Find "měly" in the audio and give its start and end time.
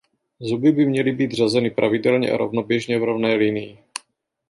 0.85-1.11